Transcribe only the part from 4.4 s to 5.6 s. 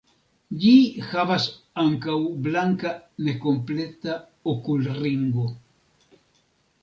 okulringo.